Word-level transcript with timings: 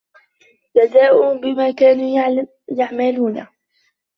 جَزاءً 0.75 1.33
بِما 1.37 1.71
كانوا 1.71 2.37
يَعمَلونَ 2.69 3.47